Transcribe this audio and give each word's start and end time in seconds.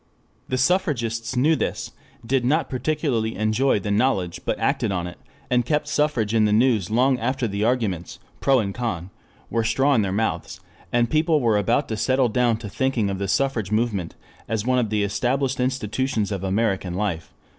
The 0.49 0.57
suffragists 0.57 1.35
knew 1.35 1.55
this, 1.55 1.91
did 2.25 2.43
not 2.43 2.71
particularly 2.71 3.35
enjoy 3.35 3.77
the 3.79 3.91
knowledge 3.91 4.41
but 4.45 4.57
acted 4.57 4.91
on 4.91 5.05
it, 5.05 5.19
and 5.47 5.63
kept 5.63 5.87
suffrage 5.87 6.33
in 6.33 6.45
the 6.45 6.51
news 6.51 6.89
long 6.89 7.19
after 7.19 7.47
the 7.47 7.63
arguments 7.63 8.17
pro 8.39 8.57
and 8.57 8.73
con 8.73 9.11
were 9.51 9.63
straw 9.63 9.93
in 9.93 10.01
their 10.01 10.11
mouths, 10.11 10.59
and 10.91 11.11
people 11.11 11.39
were 11.39 11.55
about 11.59 11.87
to 11.89 11.97
settle 11.97 12.29
down 12.29 12.57
to 12.57 12.67
thinking 12.67 13.11
of 13.11 13.19
the 13.19 13.27
suffrage 13.27 13.71
movement 13.71 14.15
as 14.49 14.65
one 14.65 14.79
of 14.79 14.89
the 14.89 15.03
established 15.03 15.59
institutions 15.59 16.31
of 16.31 16.43
American 16.43 16.95
life. 16.95 17.31